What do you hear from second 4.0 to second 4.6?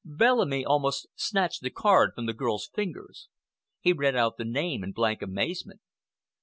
out the